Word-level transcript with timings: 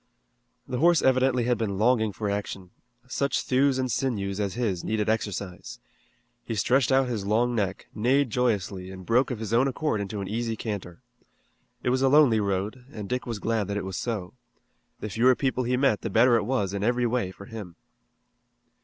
The 0.67 0.79
horse 0.79 1.03
evidently 1.03 1.43
had 1.43 1.59
been 1.59 1.77
longing 1.77 2.11
for 2.11 2.27
action. 2.27 2.71
Such 3.07 3.41
thews 3.43 3.77
and 3.77 3.91
sinews 3.91 4.39
as 4.39 4.55
his 4.55 4.83
needed 4.83 5.09
exercise. 5.09 5.77
He 6.43 6.55
stretched 6.55 6.91
out 6.91 7.07
his 7.07 7.23
long 7.27 7.53
neck, 7.53 7.85
neighed 7.93 8.31
joyously, 8.31 8.89
and 8.89 9.05
broke 9.05 9.29
of 9.29 9.37
his 9.37 9.53
own 9.53 9.67
accord 9.67 10.01
into 10.01 10.19
an 10.19 10.27
easy 10.27 10.55
canter. 10.55 11.03
It 11.83 11.91
was 11.91 12.01
a 12.01 12.09
lonely 12.09 12.39
road, 12.39 12.83
and 12.91 13.07
Dick 13.07 13.27
was 13.27 13.37
glad 13.37 13.67
that 13.67 13.77
it 13.77 13.85
was 13.85 13.95
so. 13.97 14.33
The 15.01 15.09
fewer 15.11 15.35
people 15.35 15.65
he 15.65 15.77
met 15.77 16.01
the 16.01 16.09
better 16.09 16.35
it 16.35 16.45
was 16.45 16.73
in 16.73 16.83
every 16.83 17.05
way 17.05 17.29
for 17.29 17.45
him. 17.45 17.75